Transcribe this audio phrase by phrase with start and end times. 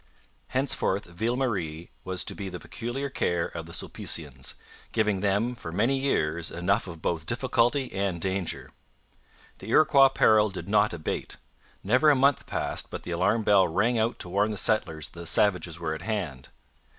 [0.47, 4.55] Henceforth Ville Marie was to be the peculiar care of the Sulpicians,
[4.91, 8.71] giving them for many years enough of both difficulty and danger.
[9.59, 11.37] The Iroquois peril did not abate.
[11.83, 15.19] Never a month passed but the alarm bell rang out to warn the settlers that
[15.19, 16.49] the savages were at hand.